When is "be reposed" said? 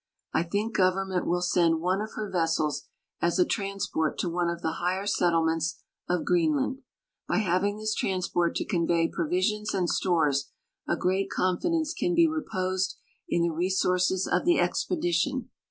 12.15-12.95